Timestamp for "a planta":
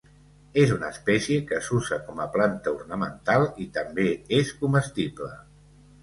2.23-2.73